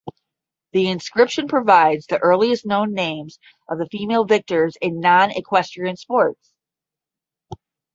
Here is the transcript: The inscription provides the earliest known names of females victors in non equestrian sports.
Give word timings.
The 0.73 0.89
inscription 0.89 1.47
provides 1.47 2.07
the 2.07 2.17
earliest 2.17 2.65
known 2.65 2.95
names 2.95 3.37
of 3.69 3.77
females 3.91 4.25
victors 4.29 4.75
in 4.81 4.99
non 4.99 5.29
equestrian 5.29 5.95
sports. 5.95 6.55